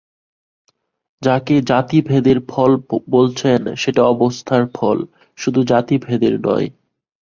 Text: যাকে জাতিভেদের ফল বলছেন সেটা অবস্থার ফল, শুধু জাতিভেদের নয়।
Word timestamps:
যাকে 1.21 1.55
জাতিভেদের 1.69 2.37
ফল 2.49 2.71
বলছেন 3.09 3.61
সেটা 3.75 4.01
অবস্থার 4.13 4.63
ফল, 4.75 4.97
শুধু 5.37 5.59
জাতিভেদের 5.63 6.33
নয়। 6.45 6.67